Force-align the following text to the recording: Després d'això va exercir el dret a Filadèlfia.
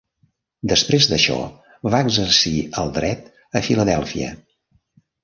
Després 0.69 1.07
d'això 1.11 1.35
va 1.95 1.99
exercir 2.05 2.53
el 2.85 2.89
dret 2.97 3.29
a 3.61 3.63
Filadèlfia. 3.69 4.31